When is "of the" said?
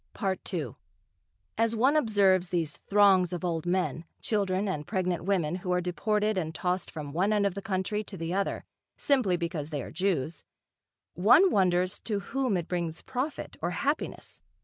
7.45-7.61